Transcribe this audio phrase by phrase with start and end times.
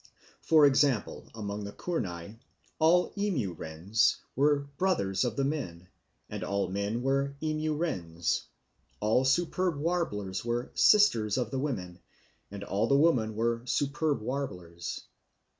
[0.41, 2.39] For example, among the Kurnai
[2.79, 5.89] all emu wrens were "brothers" of the men,
[6.27, 8.45] and all the men were emu wrens;
[8.99, 11.99] all superb warblers were "sisters" of the women,
[12.49, 15.01] and all the women were superb warblers.